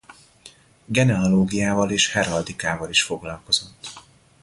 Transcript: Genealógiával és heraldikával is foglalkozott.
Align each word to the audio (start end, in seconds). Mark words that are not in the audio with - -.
Genealógiával 0.85 1.91
és 1.91 2.11
heraldikával 2.13 2.89
is 2.89 3.03
foglalkozott. 3.03 3.93